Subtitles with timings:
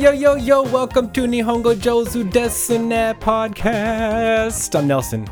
[0.00, 4.74] Yo, yo, yo, welcome to Nihongo Jozu Desune Podcast.
[4.74, 5.26] I'm Nelson.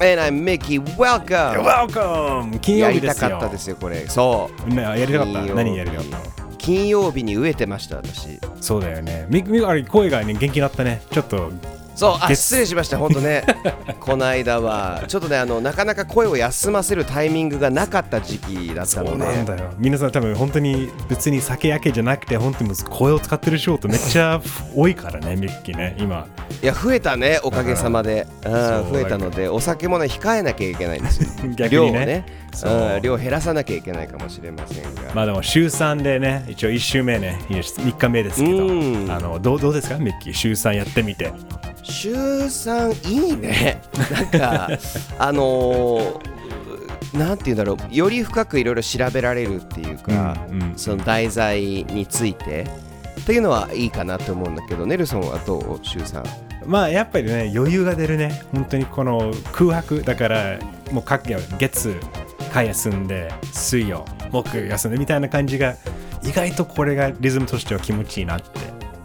[0.00, 0.78] And I'm Mickey.
[0.78, 1.64] Welcome!
[1.64, 2.60] Welcome!
[2.60, 3.30] 金曜やり日ですよ。
[3.30, 4.06] たかったですよ、これ。
[4.06, 4.68] そう。
[4.68, 5.32] ね、やりたかった。
[5.32, 6.04] 金曜日何やりたかっ
[6.36, 8.38] たの金曜日に飢えてました、私。
[8.60, 9.26] そうだよね。
[9.28, 11.02] み、み、あれ、声がね、元気になったね。
[11.10, 11.50] ちょっと、
[11.96, 13.42] そう、あ、月失礼しました、本当ね。
[14.00, 19.24] この間は、ちょっとね、あの、なかなか声を休ませるタイミングがなかった時期だったので。
[19.24, 19.70] なんだよ。
[19.78, 24.42] 皆さん多分本当に別に酒焼けじゃなくて、本当に声を使ってる仕事めっちゃ
[24.74, 26.26] 多いからね、ミッキーね、今。
[26.62, 28.26] いや、増えたね、おかげさまで。
[28.44, 28.52] うん、
[28.92, 31.30] 増えたので、お酒もね、控えなきゃいけないんですよ。
[31.56, 32.45] 逆にね。
[32.64, 32.94] う。
[32.96, 35.02] うん、量減らさなきゃいけないかもしれませんが。
[35.14, 39.10] まあでも週3でね、一応1週目ね、3日目ですけど、うん。
[39.10, 41.32] あのどうどうですか、ミッキー、週3やってみて。
[41.82, 43.82] 週3いいね。
[44.10, 44.70] なんか
[45.18, 46.36] あのー
[47.16, 47.94] なんて言うんだろう。
[47.94, 52.66] より深くいろいろ調べられるっていうか、うんうんその題材について。
[53.20, 55.80] っていうのはいいかなと思うんだけどネルソンはどう？
[55.82, 56.22] 週3
[56.64, 60.02] まあやっぱりね、余裕が出るね、本当にこの空白。
[60.02, 60.58] だから、
[60.92, 61.24] もう各
[61.58, 61.96] 月、
[62.52, 65.76] 火休んで、水曜、木休んでみたいな感じが、
[66.22, 68.48] 意外とこれがリズムとしては気持ちいいなって。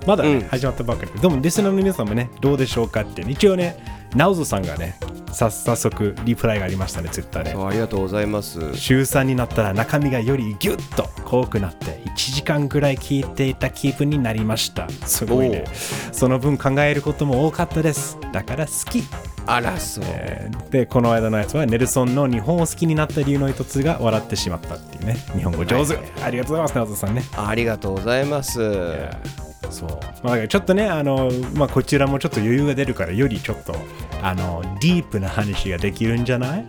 [0.07, 1.19] まだね、うん始まったばかりで。
[1.19, 4.97] でも、リスナーの皆さんもね、どうでしょうかって、一応ね、ナウゾさんがね、
[5.31, 7.51] さ早速リプライがありましたね、ツイッターで。
[7.53, 8.75] ありがとうございます。
[8.75, 14.89] 週3になったら中身がよりギュッと濃くなって1時間ぐらい聞いていた気分になりました。
[14.89, 15.63] すごいね。
[16.11, 18.17] その分考えることも多かったです。
[18.33, 19.03] だから好き、
[19.45, 25.17] あらそう、えーでこの間のやつはネルソンの日本を好きになった理由の一つが笑ってしまったっていうね。
[25.35, 26.03] 日本語上手、はい。
[26.23, 27.23] ありがとうございますナオトさんね。
[27.35, 29.89] ありがとうございますそう、
[30.23, 33.73] まあ、ちょっとねあの、まあ、こちらもちょっと余裕が出るからよりちょっと
[34.21, 36.65] あのディープな話ができるんじゃない？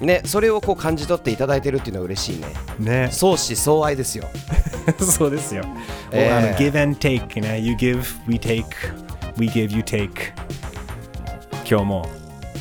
[0.00, 2.46] ねそれをこう感じ取っていただいてるっていうのは嬉しいね
[2.78, 4.24] ね相思相愛ですよ
[4.98, 5.62] そうですよ。
[6.10, 7.60] えーあの give and take ね。
[7.60, 8.64] You give, we take,
[9.36, 10.08] we give, you take.
[11.68, 12.08] 今日も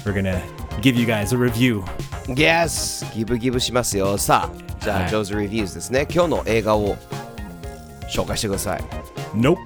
[0.06, 0.39] we're gonna
[0.81, 1.81] give you guys a review.
[2.27, 3.06] Yes!
[3.16, 6.95] ギブギブしますよさあじゃあ、はいジョーズ・レビューズですね今日の映画を
[8.13, 8.83] 紹介してください
[9.33, 9.57] Nope.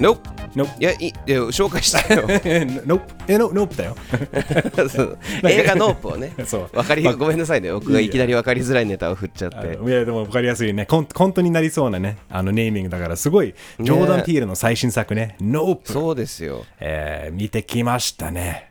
[0.00, 0.18] Nope!
[0.54, 0.80] Nope.
[0.80, 2.26] いや、いいいや紹介したよ。
[2.86, 3.00] nope.
[3.28, 3.96] え、no, nope だよ。
[4.88, 6.32] そう映画 Nope をね。
[6.44, 7.70] そうわかり、ごめんなさいね。
[7.72, 9.78] 僕がいきなりわかりづらいネタを振っちゃって。
[9.82, 10.86] いや、でも分かりやすいね。
[10.86, 15.80] コンコントになりそうなね、あのネーミングだから、すごい、ジョーダン・ピールの最新作ね、Nope。
[15.84, 16.64] そうですよ。
[16.80, 18.70] えー見てきましたね。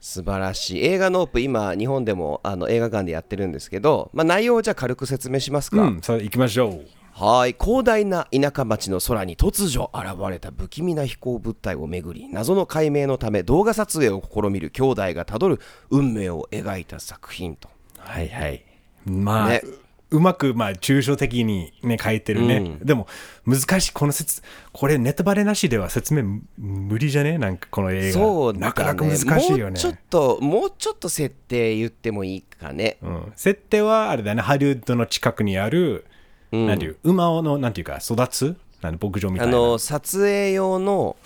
[0.00, 0.84] 素晴らしい。
[0.84, 5.82] 映画 Nope、今、日本でもあの映画館でやってるんですけど、まあ、内容をじゃあ軽く説明しますか。
[5.82, 6.99] うん、さあ行きましょう。
[7.20, 7.54] はい。
[7.62, 15.60] 広大な田舎町の空に突如現れた不気味な飛行物体をめぐり謎の解明のため動画撮影を試みる兄弟がたどる
[15.90, 17.68] 運命を描いた作品と。
[17.98, 18.64] はいはい。
[19.04, 19.60] まあ、ね。
[20.10, 22.78] ううまく、まあ、抽象的にね、書いてるね。
[22.82, 23.06] でも、
[23.46, 24.42] 難しい、この説、
[24.72, 27.38] これ、ネタバレなしでは説明む無理じゃね？
[27.38, 28.18] なんか、この映画。
[28.18, 29.78] そうだ、ね、なかなか難しいよね。
[29.78, 36.06] ちょっともうちょっと設定言ってもいいかね、うん、設定は、あれだよね、ハリウッドの近くにある、
[36.52, 38.56] なんていう、馬の、なんていうか、育つ？
[38.80, 39.56] なん牧場みたあいな。
[39.58, 41.16] の撮影用の,、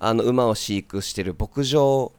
[0.00, 2.12] あの馬を飼育してる牧場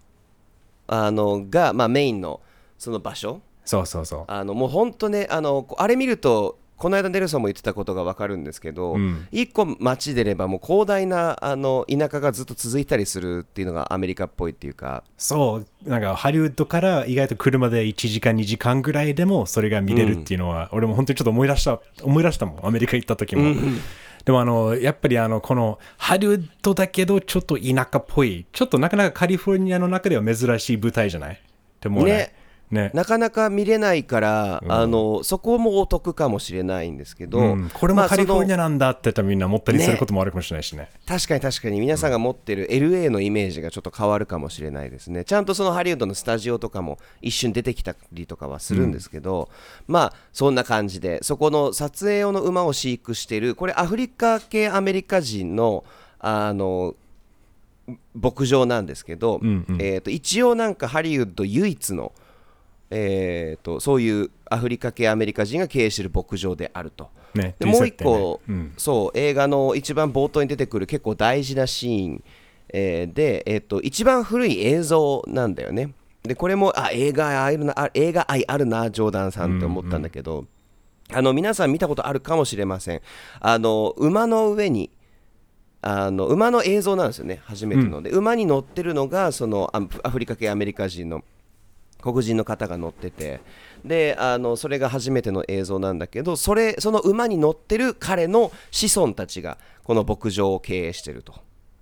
[0.88, 2.40] あのが、まあ、メインの
[2.78, 4.24] その場所そうそうそう。
[4.28, 9.28] あのもう本当ねあのこあれ見るとこの間ネルソンも言ってたことが分かるんですけど、ん。
[9.32, 15.04] 一個街出ればもう広大なあの田舎がずっと続いたりするっていうのがアメリカっぽいっていうか。
[15.18, 23.56] そう、なんかハリウッドから意外と車で1時間、2時間ぐらいでもそれが見れるっていうのは、俺も本当にちょっと思い出した、思い出したもん、アメリカ行った時も。
[24.26, 31.42] でもあの、やっぱりあの、このハリウッドだけどちょっと田舎っぽい、ちょっとなかなかカリフォルニアの中では珍しい舞台じゃない？
[31.82, 32.12] でもね。
[32.12, 32.34] ね
[32.72, 32.92] ね。
[32.94, 40.90] なかなか見れないから、あのそこもお得かもしれないんですけど、うん、これもまあカリフォルニアなんだって言ったらみんな思ったりすることもあるかもしれないしね。
[41.06, 45.24] 確かに確かに皆さんが持ってる LA のイメージがちょっと変わるかもしれないですね。
[45.24, 49.50] ちゃんとそのハリウッドのスタジオとかも一瞬出てきたりとかはするんですけど、
[49.88, 55.84] まあそんな感じでそこの撮影用の馬を飼育してるこれアフリカ系アメリカ人の
[56.20, 56.96] あの
[58.14, 59.40] 牧場なんですけど、
[59.80, 62.12] えー、と一応なんかハリウッド唯一の、
[62.90, 67.10] えー、とそういうアフリカ系アメリカ人が経営している牧場であると。
[67.34, 72.24] ねでもう一個、ねうんそう映画の一番冒頭に出てくる結構大事なシーン、
[72.70, 75.94] えーで、えー、と一番古い映像なんだよね。
[76.24, 80.46] でこれもあ映画愛あるなあ映画愛あるなジョーダンさんって思ったんだけど、
[81.12, 83.02] あの皆さん見たことあるかもしれません。
[83.40, 84.90] あの馬の上に
[85.82, 91.24] あの馬の映像なんですよね初めてので、馬に乗ってるのがそのアアフリカ系アメリカ人の
[92.12, 93.40] 黒人の方が乗ってて。
[93.86, 101.34] であのそれが初めての映像なんだけどそれその馬に乗ってる彼の子孫たちがこの牧場を経営してると。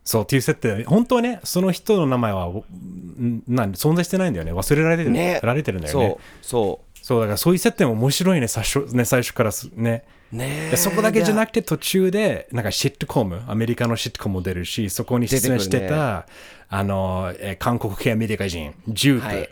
[0.04, 4.54] そうっていう設定本当はねその人の名前はんなん存在してないんだよね。
[4.54, 5.40] 忘れられてる,、ね。
[5.42, 6.08] られてるんだよね。
[6.10, 10.06] そうそそうだからそういう設定も面白いね最初ね最初からすね。
[10.32, 16.28] うねでそこだけじゃなくくて途中でなんかシットコムアメリカのシットコムも出るしそこに出演してた、
[16.70, 19.50] あの、えー韓国系アメリカ人ジュープ、はい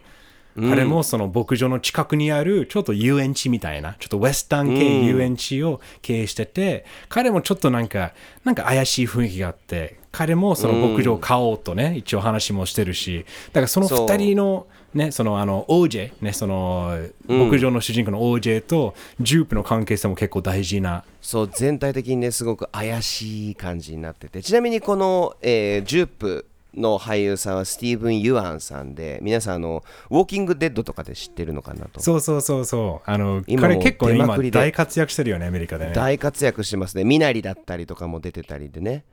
[0.56, 8.14] 彼もその牧場の近くにあるちょっと遊園地みたいなちょっとウエスタン系遊園地を経営してて、彼もちょっとなんか
[8.44, 16.96] なんか怪しい雰囲気があって彼もその牧場を買おうとね、一応話もしてるしだからそのそう2人のね、そのあの OJ、ね、その
[17.28, 21.04] 牧場の主人公の OJ とジュープの関係性も結構大事な。
[21.20, 24.44] そう全体的にねすごく怪しい感じになってて。
[24.44, 32.00] ちなみにこの、えージュープの俳優さんはスティーブン・ユアンさんで皆さんあのウォーキング・デッドとかで知ってるのかなと。
[32.00, 33.10] そうそうそうそう。
[33.10, 35.94] あの、彼結構ね今大活躍してるよね、アメリカでね。
[35.94, 37.04] 大活躍してますね。
[37.04, 39.04] 身なりだったりとかも出てたりでね。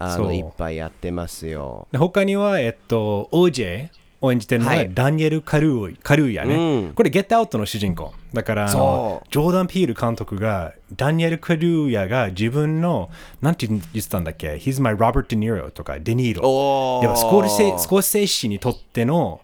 [0.00, 1.88] あのいっぱいやってますよ。
[1.90, 3.88] で他には、えっと、OJ
[4.20, 6.54] を演じてるのは、はいダニエル・カルーカルーヤね。
[6.54, 8.12] うんこれ、ゲットアウトの主人公。
[8.34, 13.10] だからジョーダン・ピール監督が、ダニエル・カルーヤが自分の、
[13.40, 16.48] なんて言ってたんだっけ ?He's my Robert De Niro とか、デニーロ。
[16.48, 19.40] おーでもスコルセ、スコルセッシにとっての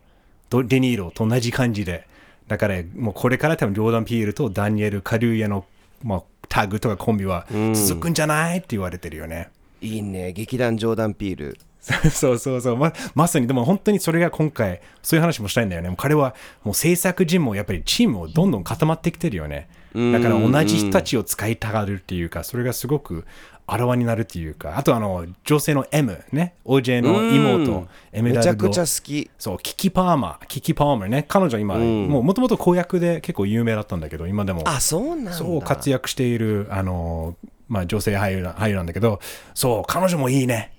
[0.50, 2.06] ドデニーロと同じ感じで。
[2.48, 5.64] だから、もうこれから多分ジョーダン・ピールとダニエル・カルーヤの、
[6.02, 8.58] まあ、タグとかコンビは続くんじゃない？
[8.58, 9.48] って言われてるよね。
[9.80, 11.58] いいね劇団ジョーダン・ピール
[12.10, 12.76] そうそうそう。
[12.76, 13.46] ままさに。
[13.46, 15.94] でも本当にそれが今回そういう話もしたいんだよね。
[15.98, 19.68] 彼はもう制作陣もやっぱりチームをどんどん固まってきてるよね。
[19.94, 23.24] だから同じ人たちを使いたがるっていうかそれがすごく
[23.66, 24.76] あらわになるっていうか。
[24.76, 26.54] あとあの女性の M ね。
[26.64, 28.42] OJ の妹エメラルド。
[28.42, 29.30] めちゃくちゃ好き。
[29.38, 30.46] そうキキパーマー。
[30.46, 31.24] キキパーマーね。
[31.28, 34.62] 彼女今もうもともと公約で結構有名だったんだけど今でも。
[34.66, 35.32] あそうなんだ。
[35.32, 37.36] そう活躍しているあの
[37.68, 39.20] まあ女性俳優な俳優なんだけど。
[39.54, 40.73] そう彼女もいいね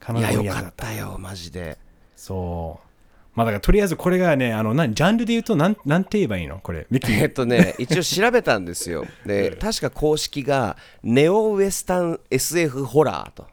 [0.00, 1.78] 彼いやよ女もいい役だかったよマジで
[2.16, 2.86] そう。
[3.34, 6.58] まあだからとりあえずこれがね、あの、なんジャンルで言うとなん、なんて言えばいいの？
[6.60, 6.86] これ。
[6.90, 13.46] ミキえっとね一応調べたんですよで確か公式がネオウエスタン SF ホラーと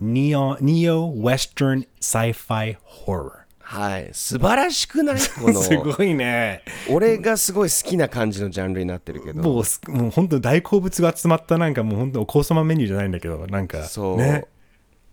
[0.00, 3.30] ニオ、ニオ、ウェスタン、サイファイ、ホラー。
[3.68, 5.16] はい素晴らしくない？
[5.42, 6.62] こ のすごいね。
[6.88, 14.46] 俺がすごい好きな感じのジャンルになってるけどもうす、もう本当大好物が集まったなんかもう本当お子様メニューじゃないんだけど、なんか、そう、ね。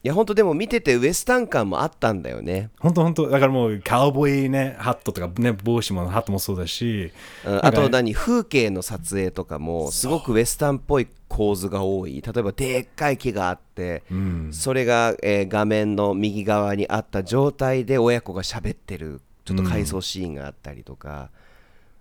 [0.03, 3.29] いや本当でも見ててウエスタン感もあったんだよね、本当本当。
[3.29, 7.13] だからもうカウボーイね、ハットとかね、帽子もハットもそうだし、
[7.45, 12.21] うんあと何風景の撮影とかもすごくウエスタンっぽい構図が多い。
[12.21, 14.03] 例えばでっかい木があって、
[14.51, 21.29] それが、えー画面の右側にあった状態で親子が喋ってるちょっと回想シーンがあったりとか、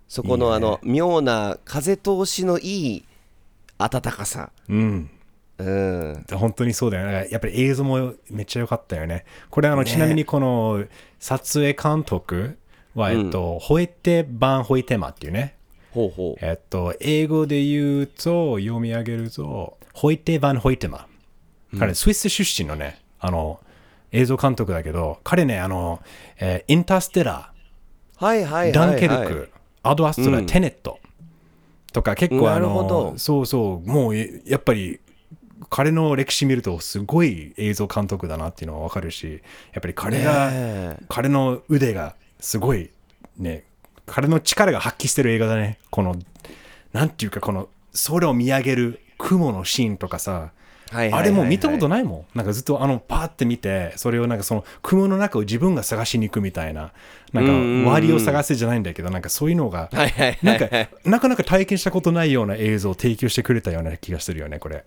[0.08, 3.04] そこのあの妙な風通しのいい
[3.78, 5.10] 暖かさ、うん。
[5.58, 7.28] うん、本当にそうだよね。
[7.30, 9.24] やっぱり映像もめっちゃ良かったよね。
[9.50, 10.84] これあの、ちなみにこの
[11.20, 12.58] 撮影監督
[12.94, 15.56] は、えっと、ホイテ・バン・ホイテマっていうね。
[15.92, 16.44] ほうほう。
[16.44, 21.06] えっと、英語で言うと、読み上げると、ホイテ・バン・ホイテマ。
[21.78, 23.60] 彼、スイス出身のね、あの、
[24.10, 26.00] 映像監督だけど、彼ね、あの、
[26.38, 27.52] えーインターステラ
[28.16, 29.50] はいはいはい、はー、い、ダンケルク、
[29.82, 30.98] アドアストラ、テネット
[31.92, 33.12] とか結構あなるほど。
[33.12, 35.00] の、そうそう、もうえやっぱり、
[35.72, 39.40] 彼の歴史見るとすごい映像監督だなっていうのはわかるし、
[39.72, 42.90] やっぱり彼が、ねえ彼の腕がすごい
[43.38, 43.64] ね、
[44.04, 45.78] 彼の力が発揮してる映画だね。
[45.88, 46.16] この、
[46.92, 47.70] なんていうか、この
[48.06, 50.50] 空を見上げる雲のシーンとかさ、
[50.92, 52.36] あれもう見たことないもん。
[52.36, 56.92] なんかずっとあのパーって見て、それをなんかその雲の中を自分が探しに行くみたいな、
[57.32, 59.88] なんか終わりを探せじゃないんだけど、なんかそういうのが、
[60.42, 60.68] なんか
[61.06, 64.84] なかなか体験したことないような映像を提供してくれたような気がするよね、これ。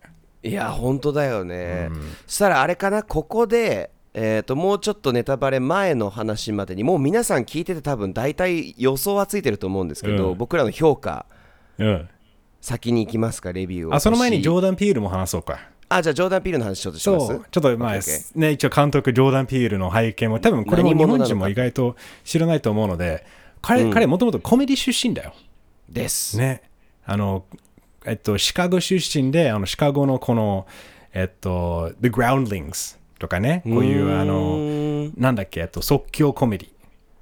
[0.47, 1.89] いや本当だよね、
[2.27, 3.03] そしたらあれかな？
[3.03, 10.37] ここでえー、ともうちょっとネタバレ前の話までにもう皆さん聞いてて多分大体予想はついてると思うんですけど、うん。
[10.37, 11.25] 僕らの評価
[11.77, 12.09] うん。
[12.61, 13.51] 先に行きますか？
[13.51, 13.93] レビューを。
[13.93, 15.59] あ、その前にジ星ョーダン・ピールも話そうか。
[15.89, 17.27] あじゃあジョーダン・ピールの話ちょっとします？
[17.27, 17.93] そう、ちょっとまあ、
[18.35, 23.25] ね、一応監督、ジョーダン・ピールの背景も、多分これも日本人も意外と知らないと思うので、
[23.61, 25.33] 彼、彼もともとコメディ出身だよ。
[25.89, 26.61] です、ね。
[27.05, 27.43] あの、
[28.05, 30.67] えっと、シカゴ出身で、あの、シカゴのこの、
[31.13, 36.69] えっと、The Groundlings とかね、こういう、あの、なんだっけ、えっと、即興コメディ。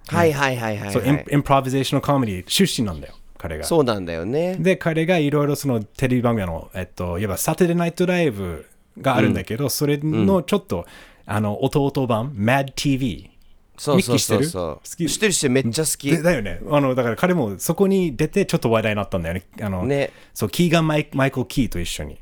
[0.07, 3.63] はいはいはいはい、はい、そう、 improvisational comedy 出身なんだよ、彼が。
[3.63, 4.57] そうなんだよね。
[4.57, 8.65] で、彼がいろいろそのテレビ番組の、えっと、いわば Saturday Night Live
[8.99, 10.85] があるんだけど、それのちょっと、
[11.25, 13.29] あの、弟版、Mad TV
[13.77, 15.07] そうそうそうミッキーそう好き。
[15.07, 16.11] 知ってるしめっちゃ好き。
[16.11, 16.61] でだよね。
[16.69, 19.43] あのだから彼もそこに出てちょっと話題になったんだよね。
[19.61, 20.11] あのね。
[20.33, 22.19] そうキーガンマイ・マイケル・キーと一緒に。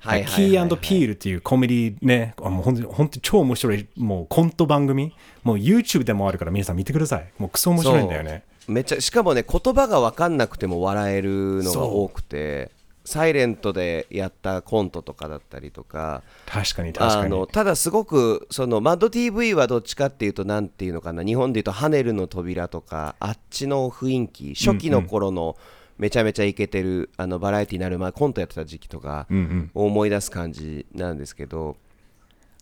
[0.00, 0.68] はいはいはいはい。
[0.68, 7.30] Key & Peele っていうコメディね、あもう本当に本当に超面白い、もうコント番組、もう YouTube でもあるから皆さん見てください。
[7.38, 8.44] もうクソ面白いんだよね。
[8.66, 12.70] めっちゃしかもね言葉が分かんなくても笑えるのが多くて
[13.10, 17.46] サイレントでやったコントとかだったりとか確かに確かにあの。
[17.46, 25.56] ただすごくそのマッド TV はどっちかっていうとなんていうのかな日本でいうとハネルの扉とかあっちの雰囲気初期の頃の
[25.98, 29.26] めちゃめちゃイケてるあのバラエティになる前コントやってた時期とか。
[29.74, 31.76] を思い出す感じなんですけど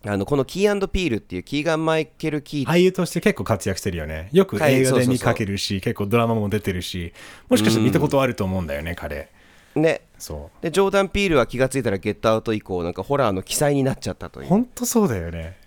[0.05, 4.29] あのこのキーピールっていうキーガン・マイケル・キー俳優として結構活躍してるよね。
[4.31, 7.11] よくはい映画で見かけるし、結構ドラマも出てるし、
[7.49, 9.29] もしかしたら見たことあると思うんだよね、彼。
[9.75, 10.01] ね。
[10.17, 14.43] そでジョーダン・ピールは気がついたらゲットアウト以降なんかホラーの記載になっちゃったとう。
[14.43, 14.49] いう。
[14.49, 15.57] 本当そうだよね。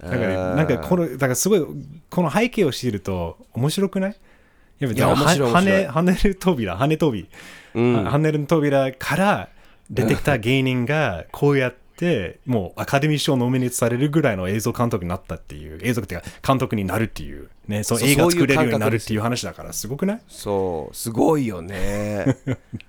[0.00, 0.56] だから、あー。
[0.56, 1.66] なんかこの、だからすごい、
[2.08, 4.16] この背景を知ると面白くない？
[4.78, 5.84] やっぱいや面白いは面白い。
[5.86, 7.28] 羽羽根る扉、羽根扉。
[7.74, 8.04] うん。
[8.04, 9.48] ハンネルの扉から
[9.90, 20.20] 出てきた芸人がこうやってもうアカデミー賞ノミネートされるぐらいの映像監督になったっていう映像っていうか監督になるっていうねそうそう映画作れるようになるっていう話だからすごくない？
[20.28, 20.94] そう。
[20.94, 22.36] すごいよね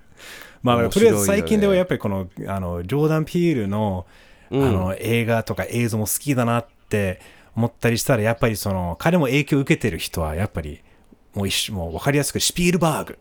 [0.62, 4.06] まあとりあえず最近ではやっぱりこのあのジョーダン・ピールの,、
[4.50, 7.20] あの映画とか映像も好きだなって
[7.54, 10.80] 思ったりしたらやっぱりその彼も影響を受けてる人はやっぱり
[11.34, 13.18] もう一緒もう分かりやすくシピールバーグ。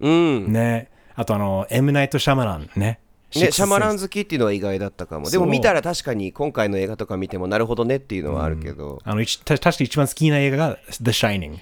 [0.00, 0.52] うん。
[0.52, 0.90] ね。
[1.14, 3.00] あとあのエム・ナイト・シャマランね。
[3.34, 11.58] ね、シャマランン好きっていうのは意外だったかもでも見たら確かに今回の映画とか見てもなるほどねっていうのはあるけど、あの一た確か一番好きな映画が The Shining。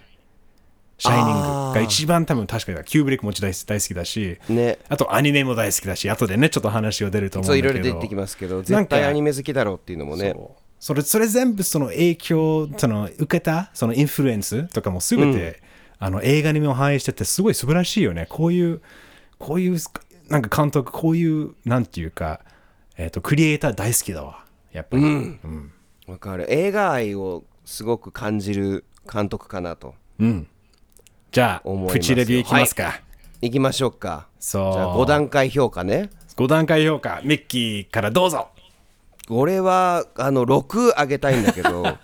[1.04, 4.78] Shining が一番多分確かにキューブリックも大大好きだし、ね。
[4.88, 7.78] あとアニメも大好きだし、後でね、ちょっと話が出ると思うんそうだけど。
[7.80, 10.32] いろいろ出てきますけど絶か対アニメ好きだろうっていうのもね。
[10.34, 10.62] そう。
[10.80, 15.62] それそれ全部その影響その受けたそのインフルエンスとかも全て、
[15.99, 18.26] あの映画にも反映しててすごい素晴らしいよね。
[18.28, 18.80] こういう
[19.38, 19.78] こういう
[20.28, 22.40] なんか監督こういうなんていうか、
[22.96, 24.44] えっとクリエイター大好きだわ。
[24.73, 25.73] やっぱり、うん。
[26.06, 26.52] わかる。
[26.52, 29.94] 映画愛をすごく感じる監督かなと
[31.34, 33.00] じゃあプチレビューいきますか、
[33.40, 33.50] い。
[33.50, 34.28] きましょうか。
[34.38, 34.72] そう。
[34.72, 36.10] じゃあ5段階評価ね。
[36.36, 37.22] 5段階評価。
[37.24, 38.50] ミッキーからどうぞ。
[39.28, 41.98] 俺はあの6上げたいんだけど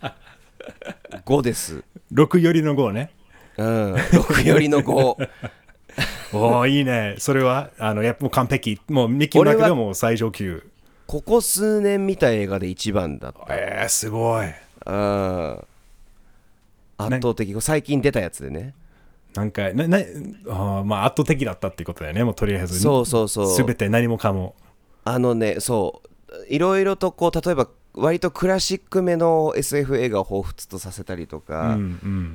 [1.24, 1.84] 5です。
[2.12, 3.12] 6よりの5ね。
[3.56, 3.94] うん。
[3.94, 5.28] 6よりの5
[6.34, 7.14] おおいいね。
[7.18, 8.80] それはあのやっぱもう完璧。
[8.88, 10.68] もうミッキーの中でも最上級。
[11.06, 13.54] ここ数年見た映画で一番だった。
[13.54, 14.46] えー、すごい。
[14.86, 15.64] うん。
[16.98, 17.54] 圧倒的。
[17.60, 18.74] 最近出たやつでね
[19.34, 22.24] なんかななあーまあ圧倒的だったっていうことだよね。
[22.24, 23.54] もうとりあえずそうそうそう。
[23.54, 24.54] すべて何もかも。
[25.04, 26.10] あのねそう。
[26.48, 31.76] いろいろとこう例えば割とクラシックめの SF 映画を彷彿とさせたりとか、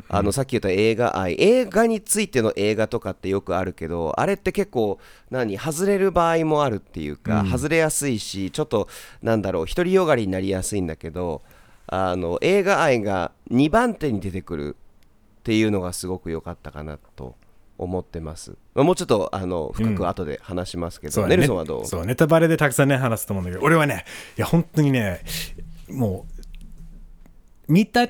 [0.09, 4.99] あのさっき言った映画愛映画についての映画とかってよくあるけどあれって結構
[5.31, 8.89] 何外れる場合もあるっていうか、外れやすいしちょっと
[9.21, 11.41] なんだろう独りよがりになりやすいんだけど
[11.87, 14.75] あの映画愛が2番手に出てくる
[15.45, 17.35] っていうのがすごく良かったかなと
[17.77, 18.57] 思ってます。
[18.73, 21.85] まあもうちょっとあの深く後で話しますけど、そうネルソンはどう？
[21.85, 24.05] そうネタバレでたくさんね話すと思うんだけど俺はね
[24.39, 25.21] いや本当にね
[25.87, 26.25] も
[27.67, 28.07] う見た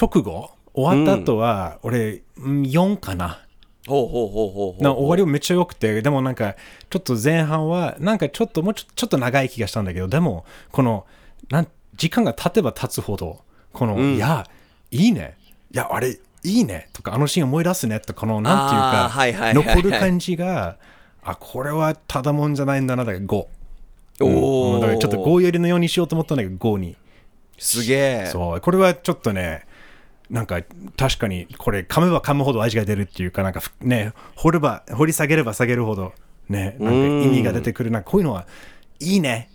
[0.00, 2.62] 直後終わった後は、俺うん。
[2.62, 3.42] 4かな。
[3.88, 6.54] ほうほうほうほうほうな終わりもめっちゃ良くてでもなんか
[6.88, 11.04] ちょっと前半はなんかちょっともうちょちょっと長い気がしたんだけどでもこの
[11.50, 14.46] なん時間が経てば経つほどこの、いや
[14.92, 15.36] いいね。
[15.72, 16.16] いやあれ
[16.46, 19.76] いいねとかあのシーン思い出すねとかこのなんていうか、はいはいはいはい。
[19.76, 20.78] 残る感じが
[21.22, 23.48] あこれはただもんじゃないんだなだから5お
[24.20, 26.96] おうんだからちょっと5よりのようにしようと思ったんだけど5に。
[27.58, 28.26] すげえ。
[28.26, 28.60] そう。
[28.60, 29.66] これはちょっとね
[30.30, 30.60] なんか
[30.96, 36.12] 確かにこれ噛めば噛むほど味が出るっていうかなんかふね掘れば掘り下げれば下げるほど
[36.48, 38.46] ねなんか意味が出てくるなんかこういうのは
[38.98, 39.50] いいね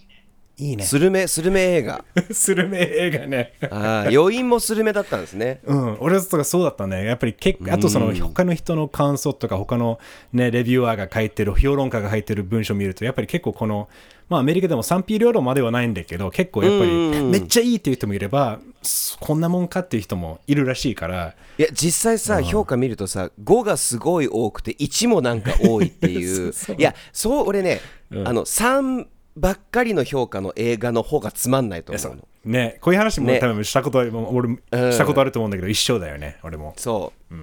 [0.61, 0.83] いいね。
[0.83, 2.05] スルメスルメ映画。
[2.31, 3.53] スルメ映画ね。
[3.71, 5.59] ああ余韻もスルメだったんですね。
[5.65, 7.03] うん、俺とかそうだったね。
[7.03, 9.99] やっぱり結構、あとその他の人の感想とか、他の
[10.33, 13.89] ね、レビュアーが書いてる、評論家が書いてる文章を見ると、やっぱり結構この、
[14.29, 26.53] まあアメリカでも賛否両論まではないんだけど、結構やっぱり、めっちゃいいっていう人もいれば、すこんなもんかっていう人もいるらしいから、いや実際さ評価見るとさ5がすごい多くて1もなんか多いっていう。
[26.77, 32.27] いやそう俺ね、あの3ばっかりの評価の映画の方がつまんないと思うの。
[32.43, 33.39] ね、こういう話もね。
[33.39, 36.73] 多分したことある、俺もしたことあると思うんだけど、一緒だよね、俺も。
[36.75, 37.35] そう、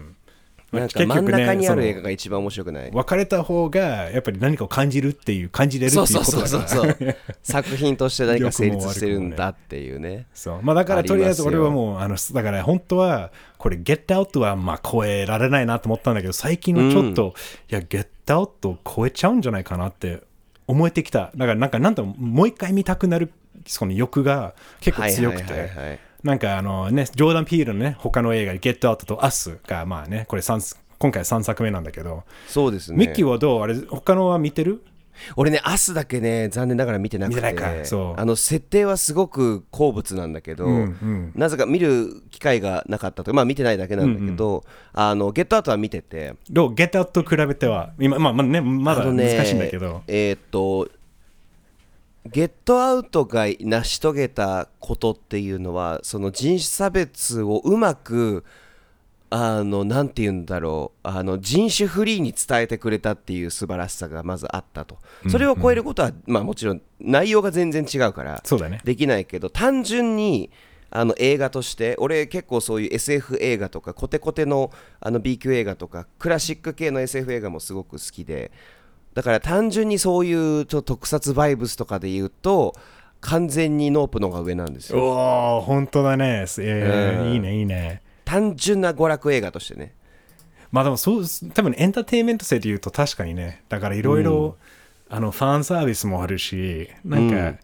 [0.73, 2.91] なんか真ん中にある映画が一番面白くない。
[2.93, 3.81] 別れた方が
[4.11, 6.97] やっぱり何かを感じるっていう感じれるっていうことだそうそう
[7.43, 10.27] 作品として何か成立してるんだっていうね。
[10.35, 10.59] そう。
[10.63, 17.35] まあだからとりあえず俺はもうあのだから本当はこれ Get Out はまあ超えられないなと思ったんだけど最近はちょっと、
[17.71, 20.21] いや Get Out を超えちゃうんじゃないかなって
[20.69, 21.33] 思えてきた。
[21.35, 23.33] だからなんかなんともう一回見たくなる
[23.67, 25.89] その欲が結構強くて、はいはいはい。
[25.89, 30.61] はいなんかあのね、ジョーダン・ピールのね、他の映画、ゲットアウトとアスが、まあね、これ三
[30.99, 32.99] 今回3作目なんだけど、そうですね。
[32.99, 33.63] ミッキーはどう？
[33.63, 34.83] あれ、他のは見てる？
[35.37, 46.75] 俺ね、アスだけね、残念ながら見てなくて、あの設定はすごく好物なんだけど、んなぜか見る機会がなかったとまあ見てないだけなんだけど、あのゲットアウトは見てて、どう？
[46.75, 50.89] ゲットアウトと比べては、今、まあまあね、まだ難しいんだけど、えーっと、
[52.27, 58.45] ゲットアウトが成し遂げたことっていうのは、その人種差別をうまく、
[59.31, 68.81] あのなんて言うんだろうあの人種フリーに伝えてくれたっていう素晴らしさがまずあったとそれを超えることは、まあ、もちろん内容が全然違うからそうだね。
[68.85, 70.51] できないけど単純に
[70.91, 74.71] あの映画として俺結構そういう SF 映画とかコテコテの
[75.01, 78.51] あの B 級映画とかクラシック系の SF 映画もすごく好きで
[79.13, 82.75] だから単純にそういうちょっと特撮バイブスとかで言うと
[83.21, 86.45] 完全にノープの方が上なんですよおお、本当だね。
[86.59, 88.03] えーうんいいね、いいね。
[88.29, 89.95] 単純な娯楽映画としてね。
[90.71, 94.59] まあでもそう、多分エンターテインメント性で言うと確かにね、だからいろいろ、
[95.09, 97.55] あの、ファンサービスもあるし、なんか、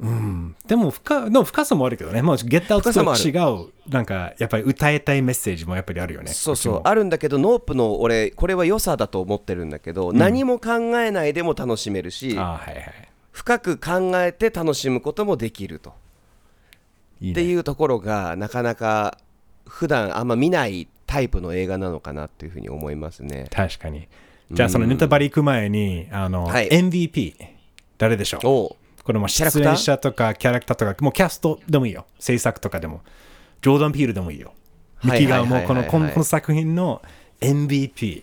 [0.00, 6.32] うん、でも深でも深さもあるけどね、もうゲットアウトと違う、なんかやっぱり歌いたいメッセージもやっぱりあるよね。
[6.32, 6.80] そうそう。
[6.84, 13.08] あるんだけどノープの俺これは良さだと思ってるんだけど、何も考えないでも楽しめるしあはいはい。
[13.32, 15.92] 深く考えて楽しむこともできると。
[17.20, 17.32] いいね。
[17.32, 19.18] っていうところがなかなか
[19.68, 23.48] 普段あんま見ないタイプの映画なのかなっていうふうに思いますね。
[23.50, 24.08] 確かに。
[24.50, 27.34] じゃあそのネタバレ行く前に、あの、はい MVP、
[27.98, 28.42] 誰でしょう？
[29.04, 32.06] これも出演者とかキャラクターとか、もうキャストでもいいよ。
[32.18, 33.02] 制作とかでも。
[33.62, 34.52] ジョーダン・ピールでもいいよ。
[35.04, 37.02] ミキがもうこのこの作品の
[37.40, 38.22] MVP。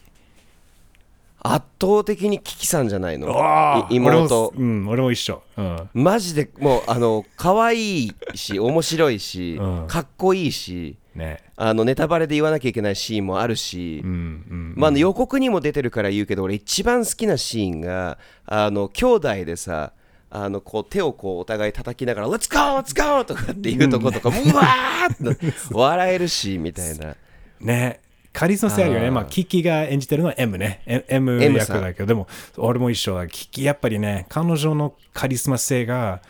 [1.48, 3.28] 圧倒的にキキさんじゃないの？
[3.32, 5.44] あい妹俺もうん、俺も一緒。
[5.58, 5.90] うん。
[5.94, 11.40] マジでもうあの可愛いし面白いし、うんかっこいいしね。
[11.56, 14.74] あのネタバレで言わなきゃいけないシーンもあるし、うん、うん。
[14.76, 19.94] まああの予告にも出てるから言うけど俺一番好きなシーンがあの兄弟でさ
[20.30, 22.80] あのこう手をこうお互い叩きながら「Let's go!
[22.80, 27.16] Let's go!」とかっていうとことか、うわーって笑えるしみたいな
[27.62, 28.02] ね。
[28.36, 29.12] カリスマ性あるよね。
[29.12, 30.82] まあ、キキが演じてるのは M ね。
[31.08, 33.28] M 役だけど、でも、俺も一緒だ。
[33.28, 36.22] キキ、やっぱりね、彼女のカリスマ性が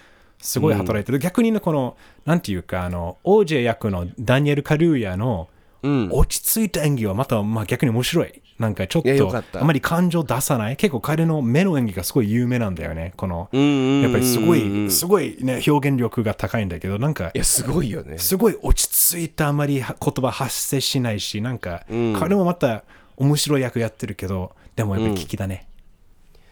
[0.45, 1.19] すごい働いてる。
[1.19, 5.49] 逆にね、この、なんていうか、あの、OJ 役のダニエル・カルーヤの
[5.81, 8.41] うん落ち着いた演技はまた、まあ、逆に面白い。
[8.58, 10.77] なんかちょっとあまり感情出さない。
[10.77, 13.13] 結構彼の目の演技がすごい有名なんだよね。
[13.17, 22.84] この、うんうんうんうんやっぱりすごい、すごいね、表現力が高いんだけど、なんかい、やすごいよねすごい落ち着いたあまりは言葉発生しないし、なんか、うん彼もまた
[23.17, 25.67] 面白い役やってるけど、でもやっぱり聞きだね。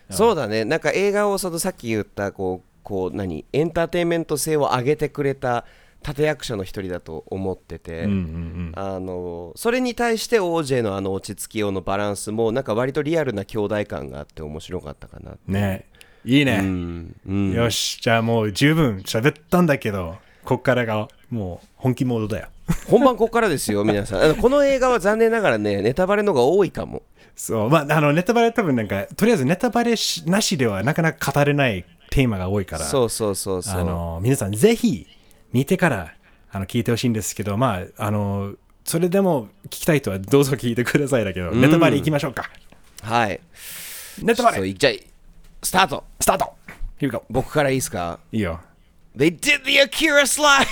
[0.09, 5.65] そうだねなんか映画をそのさっき言ったこうこう何エンターテインメント性を上げてくれた
[6.05, 8.71] 立役者の一人だと思ってて、うんうんうん。
[8.75, 15.85] あのそれに対して OJ のあの落ち着きようのバランスもなんか割とリアルな兄弟感があって面白かったかなね
[16.25, 16.59] いいね。
[16.61, 22.47] うんうんよし、じゃあもう十分喋ったんだけど、こっからがもう本気モードだよ。
[22.87, 27.03] 本番ここからですよ皆さんあのこの映画は残念ながらねネタバレのが多いかも
[27.35, 33.79] そう、まあ、あの、ネタバレ多分なんか、とりあえずネタバレしなしではなかなか語れないテーマが多いから、そうそうそうそう。
[33.81, 35.07] あの、皆さんぜひ
[35.51, 36.13] 見てから、
[36.51, 38.53] あの、聞いてほしいんですけど、まあ、あの、
[38.85, 42.49] それでも聞きたい人はどうぞ聞いてくださいだけど、ネタバレいきましょうか。
[43.01, 43.39] はい。
[44.21, 44.57] ネタバレ。
[44.57, 44.93] そうじゃあ
[45.63, 46.03] スタート。
[46.19, 48.19] スタート.僕からいいですか？
[48.31, 48.59] いいよ。
[49.17, 50.65] They did the Akira slide!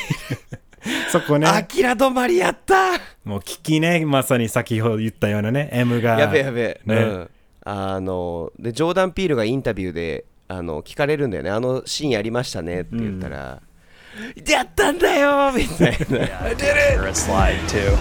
[1.12, 2.94] そこね、アキラ止まりやった！
[3.24, 6.20] もう聞きね、まさに先ほど言ったようなね、M が。
[6.20, 6.96] やべえやべえ、ね。
[6.96, 7.30] うん、
[7.64, 13.62] あのでジョーダン・ピールがインタビューであの聞かれるんだよねあのシーンやりましたねって言ったら、
[14.46, 17.00] やったんだよみたいな I did it!
[17.68, 17.96] Too.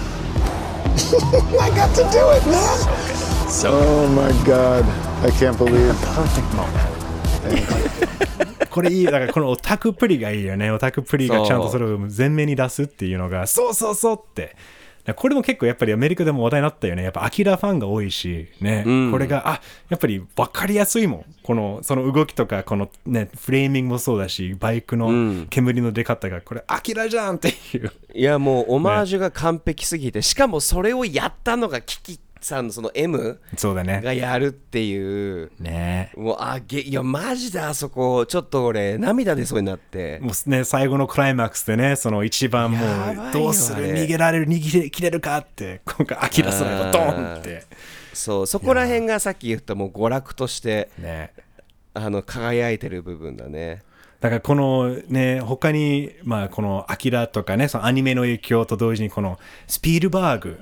[1.60, 2.58] I got to do it, man.
[3.48, 4.84] So Oh my god.
[5.22, 7.00] I can't believe perfect moment.
[8.70, 10.70] これいい、だからこのオタクプリがいいよね。
[10.70, 14.56] オタクプリがちゃんとそれを前面に出すっていうのが、そうそうそうって。
[15.16, 17.02] これも結構やっぱりアメリカでも話題になったよね。
[17.02, 18.84] やっぱアキラファンが多いし、ね。
[19.10, 21.24] これが、あ、やっぱり分かりやすいもん。
[21.42, 27.92] この、その動きとか、このね、フレーミングもそうだし、バイクの煙の出方が、これアキラじゃんっていう。
[28.12, 34.00] いやもうオマージュが完璧すぎて、しかもそれをやったのがキキっさんのその M そうだね。
[34.02, 35.50] がやるっていう。
[35.58, 36.12] ね。
[36.16, 38.26] もうあげいやマジであそこ。
[38.26, 40.18] ちょっと俺涙出そうになって。
[40.20, 47.64] もうね、最後のクライマックスでね、その一番もう、どうする逃げられる逃げ切れるかって、今回、アキラスライドンって。
[48.12, 51.32] そうそこら辺がさっき言ったもう娯楽としてね。
[51.92, 53.82] あの輝いてる部分だね。
[54.20, 60.60] だからこのね、他に、まあこのアキラとかね、そのアニメの影響と同時にこのスピールバーグ、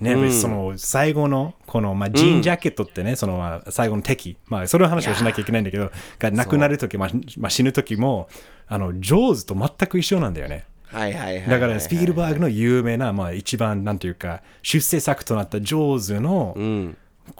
[0.00, 8.28] ね、その最後のこの、まあ、ジーン・ジャケットってね、そのまあ最後の敵、まあそれの話をしなきゃいけないんだけど、が亡くなるとき、まあ、まあ死ぬときも、
[8.66, 10.64] あの、ジョーズと全く一緒なんだよね。
[10.86, 16.96] はいはいはいはいだからスピールバーグの有名な、まあ一番なんていうか、出世作となったジョーズの、うん。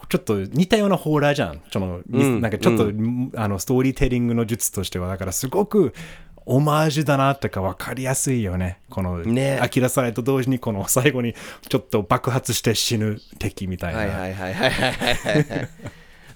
[0.08, 1.60] ちょっと似たようなホーラーじゃん。
[1.72, 2.40] その、ん。
[2.40, 2.92] なんかちょっと、
[3.34, 5.94] あの、ストーリーテリングの術としては、だからすごく、
[6.50, 8.80] オマージュだなってか分かりやすいよね。
[8.90, 9.60] この、ね。
[9.62, 11.34] アキラサイと同時にこの最後に
[11.68, 14.00] ちょっと爆発して死ぬ敵みたいな。
[14.00, 14.92] はいはいはいはいはい
[15.34, 15.68] はい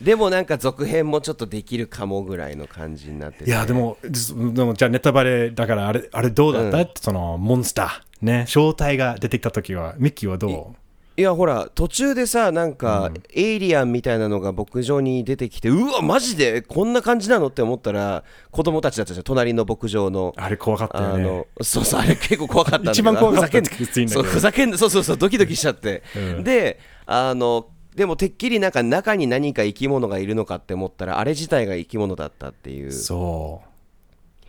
[0.00, 3.50] でもなんか続編もちょっとできるかもぐらいの感じになってて。
[3.50, 8.26] いや、でも、ずでもじゃあネタバレ、だからあれ、あれどうだった、その、モンスター。
[8.26, 10.83] ね、正体が出てきた時は、ミッキーはどう？
[11.16, 16.60] いやほら途中でさなんか、エイリアンみたいなのが牧場に出てきてうわマジで？
[16.60, 17.46] こんな感じなの？
[17.46, 19.24] って思ったら子供たちだったじゃん。
[19.24, 20.32] 隣の牧場の。
[20.36, 21.22] あれ怖かったよね。
[21.22, 23.10] あのそうそうあれ結構怖かったんだけど。
[23.10, 26.02] 一番怖かったふざけんってだけどふざけんなそうそうそうドキドキしちゃって、
[26.42, 32.90] であのでもてっきりなんか中に何か生き物がいるのかって思ったらあれ自体が生き物だったっていう。
[32.90, 33.68] そう。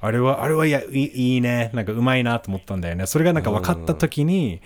[0.01, 1.71] あれは、あれはいやいいいいね。
[1.73, 3.05] なんかうまいなと思ったんだよね。
[3.05, 4.61] それがなんか分かった時に、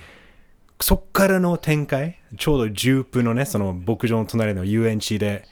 [0.81, 5.45] そっからの展開、ちょうどジュープのね、その牧場の隣の遊園地で、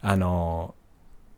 [0.00, 0.74] あの、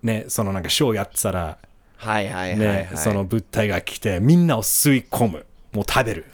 [0.03, 1.59] ね、そのなんかショーやってたら、
[1.97, 2.77] はいはいはい、はい。
[2.77, 5.47] ね、その物体が来て、みんなを吸い込む。
[5.73, 6.25] もう食べる。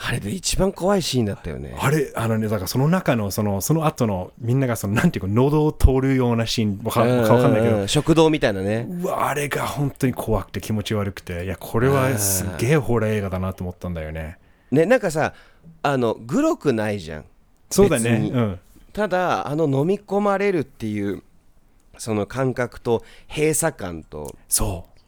[0.00, 1.76] あれで一番怖いシーンだったよね。
[1.80, 7.86] あれ、あのね、だからその中の、その、その後の、みんながその、なんていうか、喉を通るようなシーン、わかわかんないけど。
[7.88, 8.86] 食堂みたいなね。
[8.88, 11.44] うわあれが本当に怖くて気持ち悪くて。
[11.44, 14.38] いやこれはすっげえホラー映画だなと思ったんだよね。
[14.70, 15.34] ねなんかさ
[15.82, 17.24] あのグロくないじゃん。
[17.70, 18.30] そうだね。
[18.32, 18.60] うん。
[18.92, 21.22] ただあの飲み込まれるっていう
[21.98, 24.36] その感覚と閉鎖感と。
[24.48, 24.98] そう。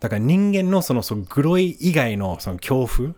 [0.00, 3.14] だから人間のそのそのグロい以外のその恐怖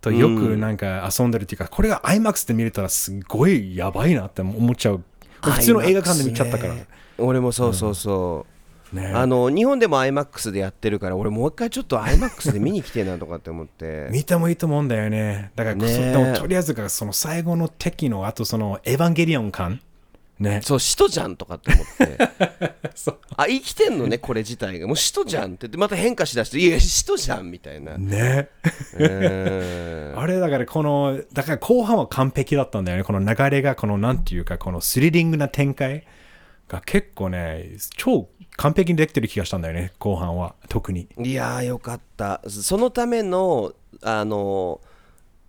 [0.00, 5.02] とよくなんか遊んでるっていうか、これが IMAX で見れたらすっごいやばいなって思っちゃう。
[5.42, 6.86] 普通の映画館で見ちゃったから、ね
[7.18, 8.55] 俺もそうそうそう、
[8.92, 9.12] ね。
[9.14, 14.08] あの日本でも IMAX でやってるから俺もう一回ちょっと IMAX で見に来てえなとかって思って。
[14.10, 15.50] 見てもいいと思うんだよね。
[15.56, 19.80] だから、でもとりあえずがその最後の敵のあとそのエヴァンゲリオン感。
[20.38, 20.60] ね。
[20.62, 22.18] そう使徒じゃんとかって思って。
[23.38, 24.86] あ生きてんのねこれ自体が。
[24.86, 25.68] もう使徒じゃんって。
[25.76, 27.98] また変化しだしていや使徒じゃんみたいな。
[27.98, 28.48] ね。
[28.98, 33.04] うん あれだからこのだから後半は完璧だったんだよね。
[33.04, 36.04] この流れがこのなんていうかこのスリリングな展開
[36.68, 40.54] が結構ね超完璧にできてる気がしたんだよね後半は。
[40.68, 41.08] 特に。
[41.18, 42.40] いやーよかった。
[42.48, 44.80] そのためのあの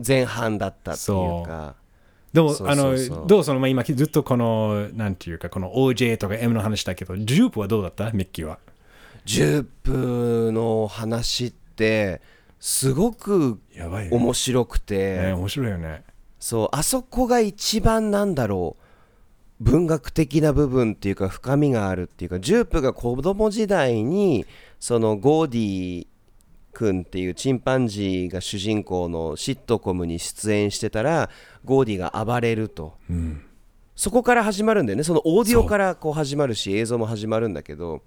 [0.05, 1.75] 前半だったっていうか。
[2.33, 8.11] でもあのどうその、まあ、今ずっとこのなんていうかこの OJ とか M の話だけどジュープはどうだった？
[8.11, 8.59] ミッキーは。
[9.25, 12.21] ジュープの話って
[12.59, 14.17] すごくやばいよね。
[14.17, 16.03] 面白くて、ね面白いよね。
[16.39, 18.83] そうあそこが一番なんだろう
[19.59, 24.45] 文学的な部分っていうか深みがあるっていうかジュープが子供時代に
[24.79, 26.07] そのゴーディ
[26.73, 31.31] 君っていうチンパンジーが主人公のシットコムに出演してたら
[31.65, 32.93] ゴーディが暴れると、
[33.95, 35.03] そこから始まるんだよね。
[35.03, 38.03] そのオーディオからこう始まるし映像も始まるんだけど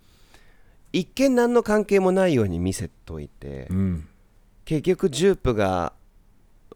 [0.92, 4.08] 一見何の関係もないように見せといて、うん。
[4.64, 5.94] 結局ジュープが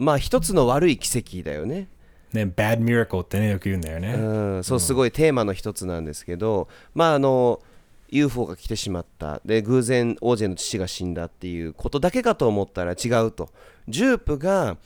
[0.01, 1.87] まあ一つの悪い奇跡だよね
[2.35, 4.23] ね Bad Miracle ってねよく言うんだよね、う
[4.59, 7.61] ん、そうすごいテーマの一つなんですけど、まああの
[8.09, 9.41] UFO が来てしまった。
[9.45, 13.51] で偶然王子の父が死んだっていうことだけかと思ったら違うと。
[13.89, 14.77] ジュープが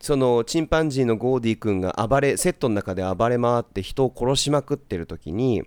[0.00, 5.62] そのチンパンジーのゴーディ君が暴れセットの中で暴れ回って人を殺しまくってる時に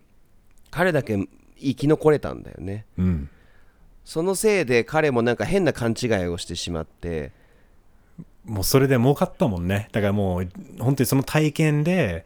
[0.71, 1.27] 彼だけ
[1.59, 2.85] 生き残れたんだよね。
[2.97, 3.29] うん。
[4.03, 7.31] そのせいで彼もなんか変な勘違いをしてしまって
[8.45, 9.89] もうそれで儲かったもんね。
[9.91, 12.25] だからもう、本当にその体験で、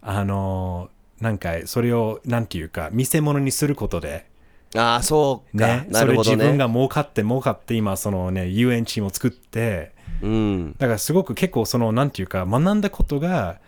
[0.00, 4.26] あの、なんか、それを、なんていうか、見せ物にすることで、
[4.74, 6.36] ああそうか、ね、それなるほどね。
[6.36, 10.72] 自分が儲かって儲かって、今、そのね、遊園地も作って、うん。
[10.78, 13.58] だからすごく結構、その、なんていうか、学んだことが、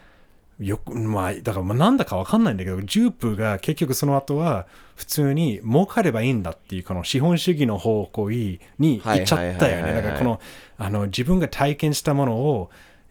[0.59, 4.66] よく、まあ、だから学んだかわかんないんだけど、ジュープが結局その後は、
[4.97, 9.92] 普通に儲かればいいんだっていう、この資本主義の方向に行っちゃったよね。
[9.92, 10.40] だからこの、
[10.77, 12.71] あの、自分が体験したものを、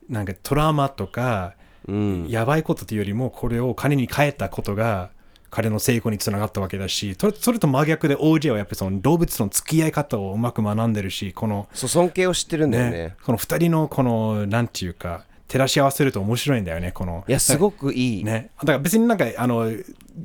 [0.09, 1.53] なんかトラウマとか、
[1.87, 2.27] うん。
[2.27, 5.09] やばいことというよりもこれを金に変えたことが
[5.49, 12.91] 彼の成功につながったわけだしそれそれと真逆で OJ はやっぱりその動物との付き合い方をうまく学んでるしこのそう尊敬を知ってるんだよね。
[12.91, 17.23] ねこの二人のこのなんていうか照らし合わせると面白いんだよねこの。
[17.27, 19.71] いやすごくいい、ね、だから別になんかあの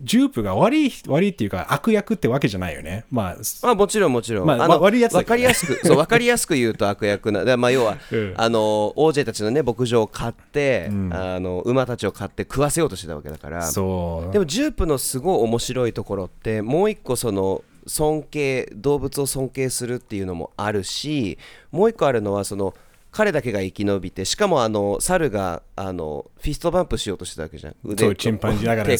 [0.03, 3.05] ジュープが悪い悪いっていうか悪役ってわけじゃないよね。
[3.11, 8.35] まあまあもちろんもちろん、まああのわ悪いやつだわかりやすくそうわかりやすく言うと悪役なまあ要は、 うん。
[8.37, 13.63] あの OJ たちのね牧場を買って、あの馬たちを買って食わせようとしてたわけだから。
[13.63, 14.33] そう。
[14.33, 21.39] でもジュープのすごい面白いところってもう一個その尊敬動物を尊敬するっていうのもあるし
[21.71, 22.75] もう一個あるのはその
[23.12, 27.77] 彼だけが生き延びてしかもあの猿があの fist bump しようとしてたわけじゃん。
[27.85, 28.98] 腕そうチンパンジーだからフィ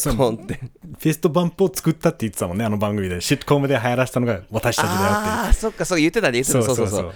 [1.13, 6.33] bump を作ったって言ってたもんねあの番組でシットコムで流行らせたのが私たちだよってああそっかそう言ってたね。
[6.33, 7.13] 言ってたそうそうそう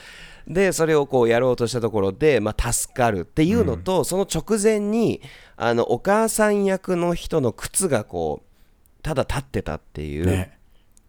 [0.47, 5.21] でそれをこうやろうとしたところで、まあ、助かるっていうのと、その直前に
[5.57, 10.57] あのお母さん役の人の靴がこうただ立ってたっていう、ね。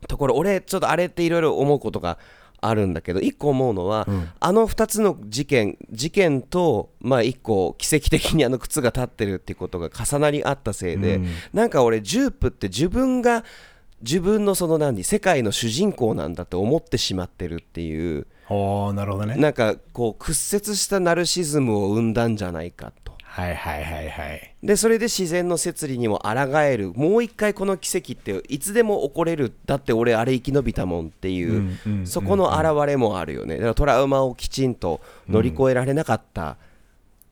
[0.06, 2.18] ところ俺ちょっとあれっていろいろ思うことが
[2.60, 4.06] あるんだけど一個思うのは、
[4.40, 11.20] あの2つの事件事件とまあ一個奇跡的にあの靴が立ってるっていうことが重なり合ったせいで、
[11.52, 13.44] なんか俺ジュープって自分が
[14.00, 18.26] 自分のその何世界の主人公なんだって思ってしまってるっていう。
[18.94, 19.36] なるほどね。
[19.36, 23.07] なんかこう屈折したナルシズムを生んだんじゃないかと。
[23.38, 24.54] はいはいはいはい。
[24.64, 33.54] でそれで自然の摂理にも抗えるもう一回この奇跡っていつでも起これるだって俺あれ生き延びたもんっていう、そこの現れもあるよね。
[33.54, 36.56] だからトラウマをきちんと乗り越えられなかった、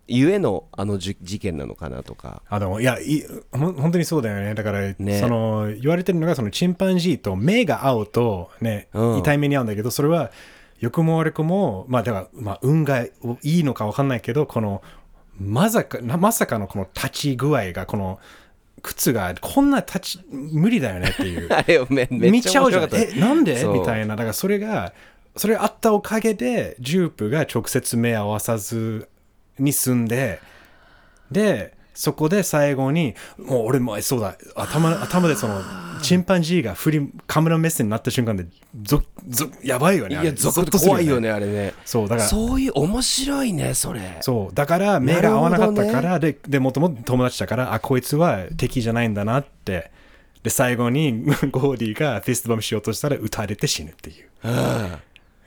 [0.06, 2.40] ゆえのあのじ事件なのかなとか。
[2.48, 4.54] あでもいやい本当にそうだよね。
[4.54, 5.18] だから、ね。
[5.18, 9.18] その言われてるのがそのチンパンジーと目が合うとね、うん。
[9.18, 10.30] 痛い目に遭うんだけどそれは
[10.78, 13.10] 良くも悪くもまあだから、まあ、運がい
[13.42, 14.82] いのか分かんないけどこの
[15.38, 18.18] まさかなまさかのこの立ち具合がこの
[18.82, 21.48] 靴がこんな立ち無理だよねっていう。
[21.52, 22.84] あれをめめっ見ちちゃうじゃん。
[22.84, 23.64] ゃ面白かったえなんで？
[23.64, 24.16] みたいな。
[24.16, 24.92] だからそれが
[25.36, 29.08] それあったおかげでジュープが直接目合わさず
[29.58, 30.40] に済んで
[31.30, 34.36] でそこで最後にもう俺もそうだ。
[34.54, 35.60] 頭頭でその
[36.02, 38.46] チンパンジーが振りカメラ目線になった瞬間で
[38.82, 41.30] ゾゾやばいよねいやゾクッと怖いよね。
[41.30, 41.72] あれね。
[41.84, 42.28] そうだから。
[42.28, 44.18] そういう面白いねそれ。
[44.20, 49.90] そうだから目が合わなかったから、ででもともと友達だからあこいつは敵じゃないんだなって。
[50.42, 54.28] で最後にゴーディが fist bump しようとしたら撃たれて死ぬっていう。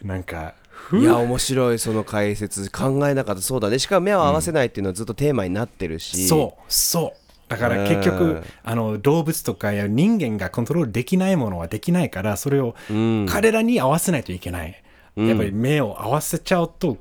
[0.04, 0.59] なんかふ
[0.94, 2.72] いや面白いその解説。
[2.72, 3.42] 考えなかった。
[3.42, 3.80] そうだね。
[3.80, 7.20] しかも目を合わせないっていうのはずっとテーマになってるし、そうそう。
[7.50, 13.26] だから結う局んあの動物とかや人間がコントロールできないものはできないからそれをん。
[13.28, 14.82] 彼らに合わせないといけない、
[15.16, 16.98] やっぱり目を合わせちゃうと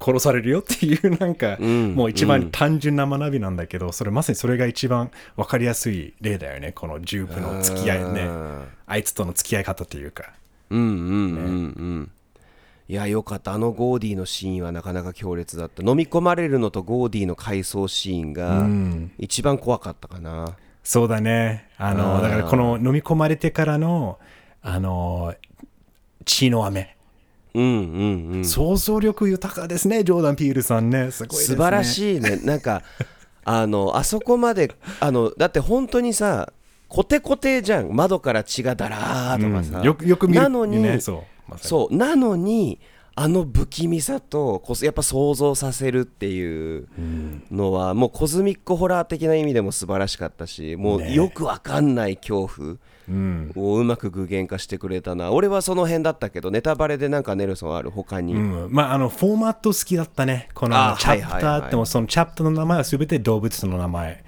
[0.00, 1.94] 殺されるよっていうなんか、ん。
[1.94, 6.72] もう一番単純な学びなんだけどそれまさにそれが一番分かりやすい例だよね。
[6.72, 8.22] このジュープの付き合いね。
[8.22, 10.32] うんあいつとの付き合い方というか。
[10.70, 10.98] うんうんうんう
[12.02, 12.10] ん
[12.92, 13.54] いやよかった。
[13.54, 15.82] あのゴーディのシーンはなかなか強烈だった。
[15.82, 18.68] 飲み込まれるのとゴーディの回想シーンが
[19.16, 21.70] 一番怖かったかな、そうだね。
[21.78, 24.18] あのだからこの飲み込まれてからの
[24.60, 25.34] あの
[26.26, 26.98] 血の雨。
[27.54, 28.44] うんうんうん。
[28.44, 31.12] 想像力豊かですね、ジョーダン・ピールさんね。
[31.12, 31.56] すごいですね。
[31.56, 32.16] 素晴らしい。
[32.18, 32.40] いね。
[32.44, 32.82] なんか
[33.46, 36.52] あのあそこまであのだって本当にさ
[36.88, 37.88] コテコテじゃん。
[37.96, 41.31] 窓から血がダラーとかさ、よくよく見るなのに、ね、そう。
[41.48, 42.80] まそうなのに
[43.14, 46.88] あの不気味さとやっぱ想像させるっていう
[47.50, 52.76] のは、もうコズミックホラー的な意味でも素晴らしかったしもうねよくわかんない恐怖
[53.08, 53.52] うん。
[53.56, 60.48] をうまく具現化してくれたな俺はその辺だったけどネタバレでなんかネルソンある他に、うん、まあ、あの、フォーマット好きだったね。
[60.54, 64.24] このチャプタはいはいはいーっても、そのチャプターの名前はすべて動物の名前。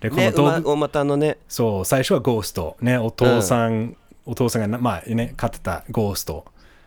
[0.00, 2.76] で、こねの動物、馬馬たのねそう、最初はゴースト。
[2.80, 6.44] ね、お父さん、お父さんがな、まあね、飼ってたゴースト。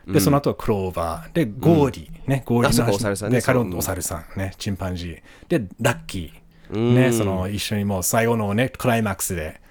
[0.08, 1.34] で、その後はクローバー。
[1.34, 2.28] で、ゴーディ。
[2.28, 4.40] ね、ゴーディあそうか話お猿さんねで、彼そうのお猿さん。
[4.40, 5.60] ね、チンパンジー。
[5.60, 6.94] で、ラッキー。
[6.94, 9.62] ね、その、一緒にもう最後のね、クライマックスで。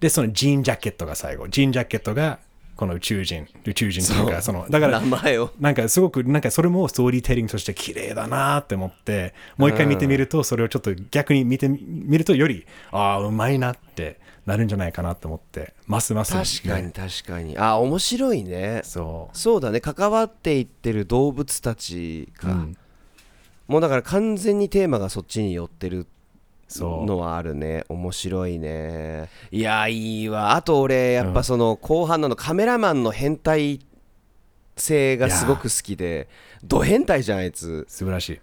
[0.00, 1.48] で、そのジーンジャケットが最後。
[1.48, 2.38] ジーンジャケットが、
[2.76, 3.46] この宇宙人。
[3.64, 16.32] 宇宙人というか、その、だから、名前をなんかすごく、なんかそれもストーリーテリングとして綺麗だなって思って、もう一回見てみると、それをちょっと逆に見てみるとより、ああ、うまいなってなるんじゃないかなと思って、ますます、
[16.62, 17.58] 確かに確かに。
[17.58, 18.80] あ面白いね。
[18.84, 19.80] そそうだね。
[19.80, 22.76] 関わっていってる動物たちか、うん。
[23.66, 26.06] もうだから完全にテーマがそっちに寄ってる
[26.78, 27.84] のはあるね。
[27.88, 29.28] 面白いね。
[29.50, 30.54] いやいいわ。
[30.54, 33.80] あと俺やっぱその後半のカメラマンの変態
[34.76, 36.28] 性がすごく好きで
[36.62, 37.86] ド変態じゃんあいつ。
[37.88, 38.40] う、素晴らしい。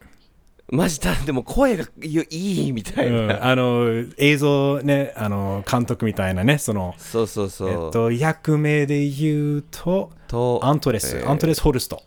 [0.74, 12.02] マジだでも声がいいいみたいな、うん、あの映像ねあの監督みたいなねそのそうそうそう、えっと役名で言うととアントレス、えーアントレス・ホルスト。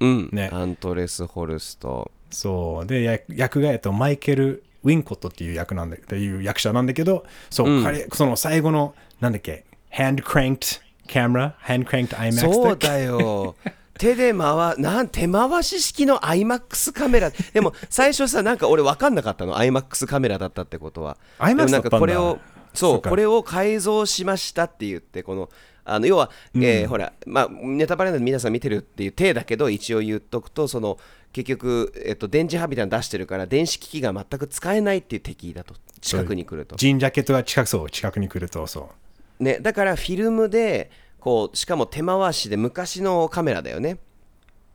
[0.00, 0.50] うん、ね。
[0.52, 2.10] アントレス・ホルスト。
[2.28, 2.86] そう。
[2.86, 6.86] でや役が、えっと、マイケル・ウィンコットっていう役なんだっていう役者なん。
[6.86, 13.54] だけどそう、彼その最後のなんだっけ hand cranked camera hand cranked IMAX そうだよ
[13.98, 17.30] 手で回なん手回し式の IMAX カメラ。
[17.52, 19.56] でも最初さなんか俺分かんなかったの。
[19.56, 21.16] IMAX カメラだったってことは。
[21.38, 22.38] IMAX なんかこれを
[22.74, 25.50] そそうこれを改造しましたって言ってこの
[25.84, 30.96] あの要は、えーほら、まあ、ネタバレなんで皆さん見てるっていう体だけど一応言っとくとその
[31.32, 35.74] 結局、えっと、電磁波みたいなの出してるから電子機器が全く使えないっていう敵だと。
[36.00, 36.76] 近くに来ると。
[36.76, 37.90] ジンジャケットが近くそう。
[37.90, 38.90] 近くに来るとそ
[39.40, 39.42] う。
[39.42, 40.90] ね、だからフィルムで
[41.22, 43.98] こうしかも手回しで昔のカメラだよね。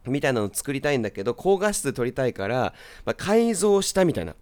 [0.06, 4.34] みたいなの作りたいんだけど高画質で撮りたいから、まあ、改造したみたいな。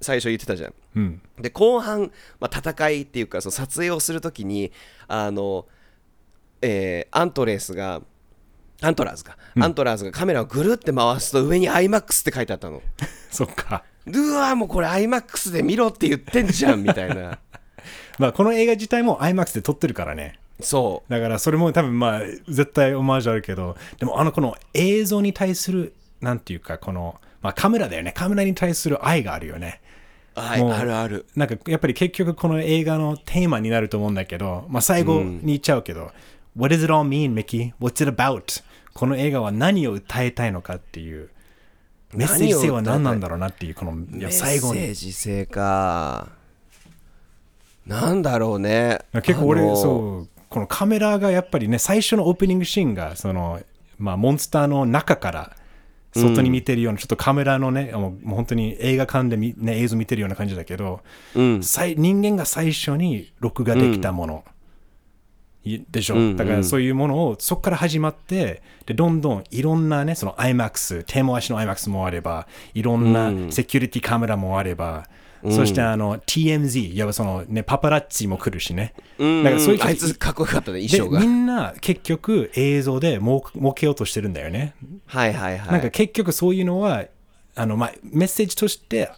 [0.00, 0.74] 最初言ってたじゃん。
[0.94, 1.22] うん。
[1.40, 4.70] で後半、まあ、戦いっていうかその撮影をするときに
[5.08, 5.66] あの、
[6.62, 8.02] えーアントレースが
[8.80, 12.80] アントラーズか、アントラーズがカメラをぐるって回すと上に IMAX って書いてあったの。
[13.32, 13.82] そっか。
[14.06, 17.40] うわもうこれ IMAX で見ろって言ってんじゃんみたいな。
[18.20, 21.10] まあこの映画自体も IMAX で撮ってるからねそう。
[21.10, 28.12] だからそれも多分まあ絶対オマージュあるけどでもあのこの映像に対するなんていうかこの、まあ、カメラだよね。
[28.12, 29.80] カメラに対する愛があるよね。
[30.34, 31.26] はいあるある。
[31.36, 36.10] なんかやっぱり結局この映画のテーマになると思うんだけど、まあ、最後に言っちゃうけど、
[36.56, 37.72] What does it all mean, Mickey?
[37.80, 38.62] What's it about?
[38.94, 41.30] この映画は何を訴えたいのかっていう
[42.14, 43.92] メッセージ性は何なんだろうなっていうこの
[44.30, 44.80] 最後に。
[44.80, 46.28] メッセージ性か。
[47.86, 49.00] なんだろうね。
[49.22, 53.60] 結構俺そうこのカメラがやっぱりね最初のオープニングシーンがその、
[53.98, 55.56] まあ、モンスターの中から
[56.14, 61.00] 外に見てるような、ちょっとカメラのねもうもう本当に映画館でみ、ね、映像見てるような感じだけど、
[61.34, 61.62] うん。
[61.64, 64.44] 最人間が最初に録画できたもの、
[65.64, 75.08] いでしょ、うんだからそういうものをそこから始まってでどんどんいろんなねその IMAX 手回しの IMAX もあればいろんなセキュリティカメラもあれば、
[75.50, 79.44] そしてあの TMZ いわばそのねパパラッチも来るしね、うん。
[79.44, 81.20] だからそういうあいつかっこよかったねで衣装が。
[81.20, 84.74] みんな結局映像でもう儲けようとしてるんだよね、
[85.06, 85.72] はいはいはい。
[85.72, 87.04] なんか結局そういうのは
[87.54, 89.10] あの、まあ、メッセージとして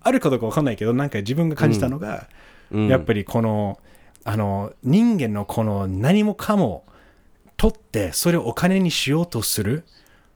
[0.00, 2.28] あるかどうかわかんないけどなんか自分が感じたのが、
[2.70, 3.78] やっぱりこの
[4.24, 6.84] あの人間のこの何もかも
[7.56, 9.84] 取ってそれをお金にしようとする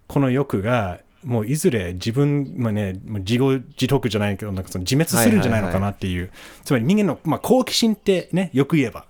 [0.06, 6.30] この欲がもういずれ自分、まあね、自業自得じゃないけどなんかその自滅するんじゃないのかなっていう、
[6.64, 9.04] つまり人間の、まあ、好奇心ってねよく言えば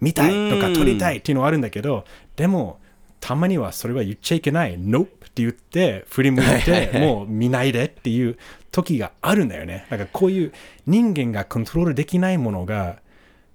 [0.00, 2.04] 見たいとか撮りたいっていうのはあるんだけど
[2.36, 2.78] でも
[3.20, 4.78] たまにはそれは言っちゃいけない。
[4.78, 8.36] Nope って言って振り向いてもう見ないでっていう
[8.70, 9.86] 時があるんだよね。
[9.88, 10.52] だからこういう
[10.86, 12.98] 人間がコントロールできないものが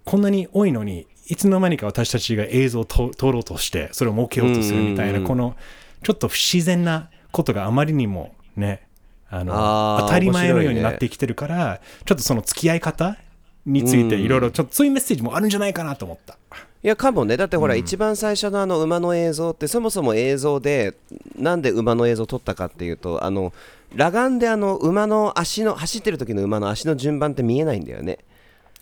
[0.05, 5.55] こんなに多いのにいつの間にか私たちが映像をと撮ろうとしてそれを設けようとするみたいなこの
[6.01, 8.87] ちょっと不自然なことがあまりにもね
[9.29, 13.17] あの当たり前のようになってきてるから、ちょっとその付き合い方
[13.65, 16.37] についていろいろちょっとそういうメッセージもあるんじゃないかなと思った。
[16.81, 20.95] いやかもねだってほら、一番最初のあの馬の映像ってそもそも映像で
[21.35, 23.53] なんで馬の映像を撮ったかっていうとあの
[23.91, 28.19] 裸眼であの馬の足の走ってる時の馬の足の順番って見えないんだよね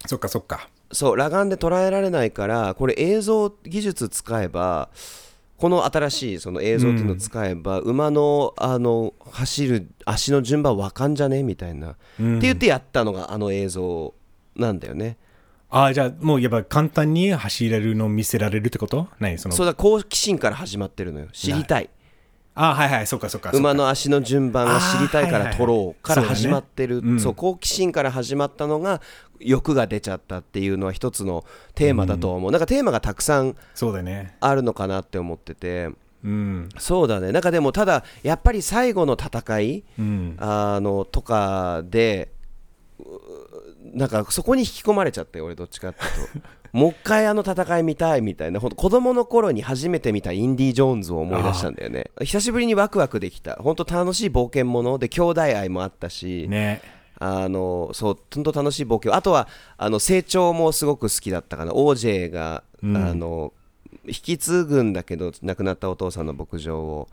[0.06, 0.70] そっかそっか。
[0.92, 4.90] そう裸眼で捉えられないからこれ映像技術使えば
[5.58, 11.42] この新しいその映像っていうのを使えば、馬のあの走る足の順番わかんじゃね？
[11.44, 14.14] みたいな、って言ってやったのがあの映像
[14.56, 15.18] なんだよね。
[15.70, 19.08] ああ、じゃあもうやっぱ簡単に走れるのを見せられるってこと？
[19.20, 19.56] 何その。
[19.56, 21.28] そうだ好奇心から始まってるのよ。
[21.34, 21.90] 知りたい
[22.58, 23.52] ああ、はいはい、そっかそっか。
[23.52, 29.00] 馬の足の順番が知りたいから撮ろうから始まってるそう好奇心から始まったのが
[29.40, 33.56] 欲が出ちゃったっていうのは一つのテーマだと思う、なんかテーマがたくさん。
[34.40, 35.92] あるのかなって思ってて
[36.24, 36.70] うん。
[36.80, 40.36] そうだねなんかでもただやっぱり最後の戦いうん。
[40.40, 42.32] あのとかで
[43.00, 43.04] う
[43.94, 46.08] なんかそこに引き込まれちゃって俺どっちかってい
[46.40, 52.12] うと もう一回あの戦い見たいみたいなほんと子供の頃に初めて見たインディ・ジョーンズを思い出したんだよね。
[52.22, 53.56] 久しぶりにワクワクできた。
[53.56, 56.82] 本当楽しい冒険もので兄弟愛もあったし、ね。
[57.20, 59.16] あのそう本当楽しい冒険。
[59.16, 61.72] あとはあの成長もすごく好きだったかな。
[61.72, 62.96] OJ が、うん。
[62.96, 63.54] あの
[64.06, 67.08] 引き継ぐんだけど亡くなったお父さんの牧場を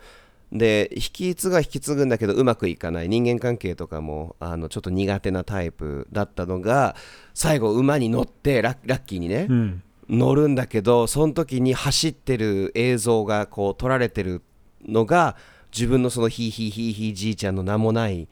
[0.55, 3.09] で引き継が引き継ぐんだけどうまくいかない。
[3.09, 6.95] 人間関係とかもあのちょっと苦手なタイプだったのが
[7.35, 9.83] 最後馬に乗ってラッキーにね、うん。
[10.09, 14.43] 乗るんだけどその時に走ってる映像がこう撮られてる
[14.87, 15.35] のが
[15.73, 18.29] 自分のそのヒーヒーヒーヒーじいちゃんの名もない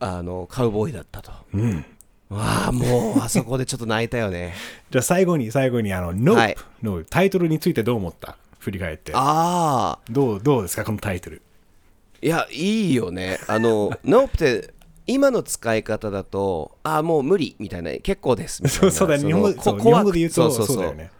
[0.00, 1.30] あのカウボーイだったと、
[2.30, 4.54] わあもうあそこでちょっと泣いたよね。
[4.90, 6.56] じゃあ最後に最後にあの Nope はい。
[6.82, 8.36] のタイトルについてどう思った？
[8.58, 9.12] 振り返って。
[9.14, 10.84] ああどうどうですか？
[10.84, 11.42] このタイトル
[12.22, 13.38] いやいいよね。
[13.48, 14.74] あの「ノープって
[15.06, 18.90] 今の使い方だとああもう無理みたいな結構ですみたいな。
[18.94, 19.24] そうだね。
[19.24, 20.76] の日本語怖くで言うとそうそうそう。
[20.78, 21.10] だよね。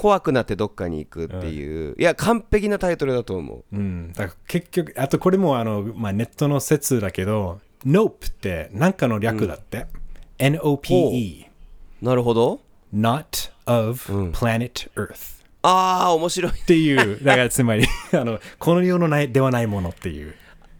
[0.00, 3.76] 怖くなってどっかに行くっていう、いや完璧なタイトルだと思う。
[3.76, 9.84] うん、だから結局、あとこれもあの、まあ、ネットの説だけど、Nope って何かの略だって
[10.38, 11.44] ？NOPE、
[12.00, 12.60] なるほど。
[12.94, 15.39] Not of Planet Earth。
[15.62, 20.34] ああ面白いっていう、だからつまり、 あの、この世のないではないものっていう。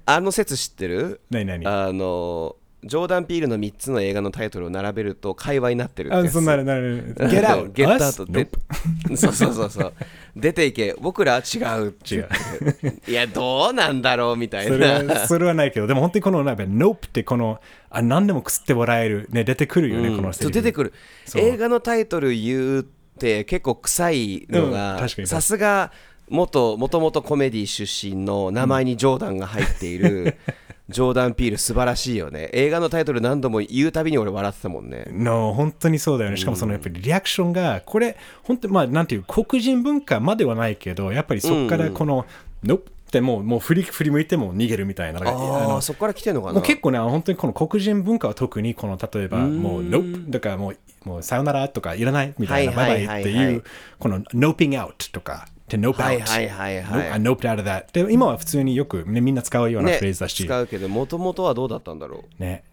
[0.06, 1.20] あの説知ってる？
[1.30, 1.66] 何何？
[1.66, 7.72] あのジョーダン・ピールの3つの映画のタイトルを並べると会話になってるあ、つそんな、なる、Get out!
[7.72, 8.12] ゲットアウ?
[8.14, 9.16] トで Nope.
[9.16, 9.92] そうそうそうそう
[10.34, 12.28] 出ていけ僕らは違う違う。
[13.06, 17.60] いやどうなんだろうみたいそれなは、それはないけど、でも本当にこの、なんか、Nope ってこの、
[17.90, 20.94] あ、何でもくすって笑える、ね、出てくるよね、このセリフそう出てくる
[21.36, 22.86] 映画のタイトル言う
[23.20, 25.92] って結構臭いのうんがさすが
[26.30, 30.36] 元もともとコメディ出身の名前にジョーダンが入っている
[30.88, 32.50] ジョーダン・ピール素晴らしいよね。
[32.52, 35.06] 映画のタイトル何度も言うたびに俺笑ってたもんね。
[35.08, 36.36] の本当にそうだよね。
[36.36, 42.26] しかもそのやっぱりリアクションが、これ、本当にまあ、なんていう、黒人文化まではないけど、やっぱりそこからこの、
[42.64, 45.20] ノップってもう、もう振り振り向いても逃げるみたいな。
[45.20, 46.54] あのああそこから来てんのかな。
[46.54, 53.64] もう結構ね、本当にこの黒人文化は特に、この例えば、もう、ノップだからもう、もうさよならとかいらないみたいな、バイバイってはいう、
[53.98, 56.02] この、noping out とか、to nope out。
[56.02, 57.86] はいはいはいはい I noped out of that。
[57.92, 62.64] で、今は普通によく、ね、みんな使うようなねフレーズだし、使うけどもともとはどうだったんだろうね。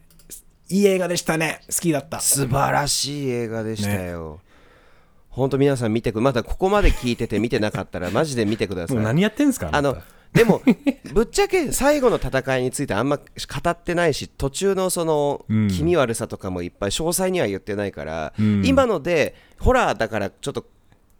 [0.69, 1.61] いい映画でしたね。
[1.69, 2.19] 好きだった。
[2.19, 4.41] 素晴らしい映画でしたよ、
[5.29, 9.97] 本当皆さん見てくまだここまで聞いてて見てなかったらマジで見てください もう何やってんすかあの
[10.33, 10.61] でも
[11.13, 13.23] ぶっちゃけ最後の戦いについてあんま語
[13.69, 20.65] ってないし途中のその気味悪さとかもいっぱい詳細には言ってないから、今のでホラーだからちょっと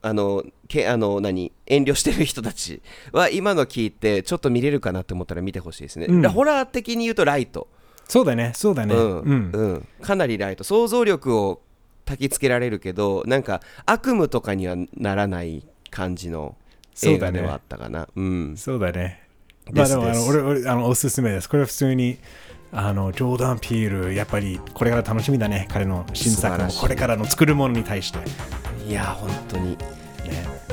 [0.02, 2.82] あのけあの何遠慮してる人たち
[3.12, 7.68] は今の聞いてちょっと見れるかなって思ったら見てほしいですね、でホラー的に言うとライト、
[8.08, 8.96] そうだね、そうだね。
[8.96, 9.20] うん。
[9.22, 9.52] うん。
[9.52, 9.88] うん。
[10.02, 10.64] かなりライト。
[10.64, 11.62] 想像力を
[12.06, 16.56] 焚きつけられるけどなんか悪夢とかにはならない感じの
[17.04, 18.08] 映画ではあったかな。
[18.16, 18.58] うん。
[18.58, 19.24] そうだね。
[19.72, 21.50] まあでもあの俺俺あのおすすめです。
[21.50, 22.18] これは普通に
[22.72, 25.68] あのジョーダン・ピール、やっぱりこれから楽しみだね。
[25.70, 26.82] 彼の新作も素晴らしい。
[26.82, 28.20] これからの作るものに対して。
[28.88, 29.78] いや本当に。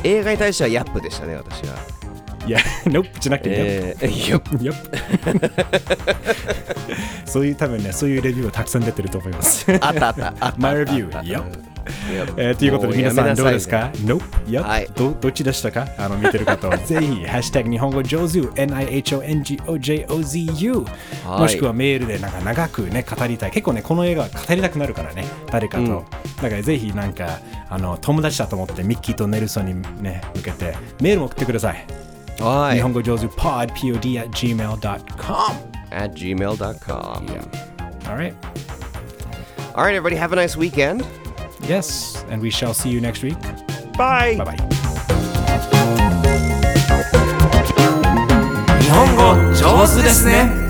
[0.05, 1.77] 映画に対してはヤップでしたね私は。
[2.47, 4.91] いや、 ノップじゃなくて、えー、よっヨッ
[7.25, 7.31] プ。
[7.31, 9.65] そういう多分ね、そういうレビューがたくさん出てると思います。
[9.73, 10.07] あったあった。
[10.07, 10.55] あったあった。
[10.59, 11.74] My review あった Yup うん
[12.37, 14.63] えーということで皆さんどうですか ?Nope?
[14.63, 14.89] はい。
[14.95, 15.87] どどっちでしたか？
[15.99, 16.79] あの見てる方は。
[16.87, 20.85] ぜひ、ハッシュタグ日本語上手 NIHONGOJOZU
[21.27, 21.41] はい。
[21.41, 23.51] もしくはメールでなんか長くね語りたい。
[23.51, 26.05] 結構ねこの映画は語りたくなるからね誰かと、
[26.43, 31.85] だからぜひなんかあの友達だと思ってミッキーとネルソンにね向けてメールも送ってください、
[32.41, 32.77] はい。
[32.77, 35.55] 日本語上手 pod pod at gmail.com
[35.91, 37.27] at gmail.com
[38.07, 38.35] Alright
[39.75, 41.05] Alright everybody have a nice weekend
[41.68, 43.38] Yes and we shall see you next week
[43.98, 44.58] Bye Bye bye
[48.82, 50.63] 日本語上手ですね